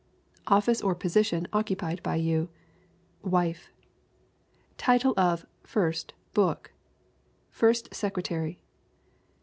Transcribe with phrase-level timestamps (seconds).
[0.47, 2.49] Office or position occupied by you:
[3.21, 3.69] Wife.
[4.75, 6.71] Title of (first) book:
[7.51, 8.57] First Secretary.